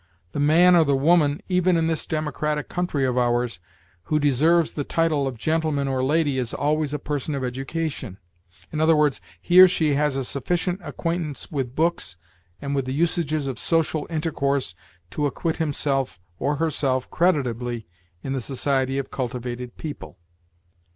[0.31, 3.59] The man or the woman even in this democratic country of ours
[4.05, 8.17] who deserves the title of gentleman or lady is always a person of education;
[8.73, 8.77] i.
[8.83, 12.17] e., he or she has a sufficient acquaintance with books
[12.59, 14.73] and with the usages of social intercourse
[15.11, 17.85] to acquit himself or herself creditably
[18.23, 20.17] in the society of cultivated people.